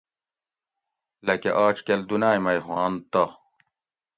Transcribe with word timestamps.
لکہ 1.25 1.51
آج 1.65 1.77
کل 1.85 1.99
دُنائ 2.09 2.37
مئ 2.43 2.59
ہوانت 2.65 3.01
تہ 3.11 3.23